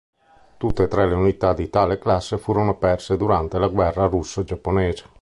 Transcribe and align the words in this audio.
Tutte 0.57 0.81
e 0.81 0.87
tre 0.87 1.07
le 1.07 1.13
unità 1.13 1.53
di 1.53 1.69
tale 1.69 1.99
classe 1.99 2.39
furono 2.39 2.75
perse 2.75 3.17
durante 3.17 3.59
la 3.59 3.67
guerra 3.67 4.07
russo-giapponese. 4.07 5.05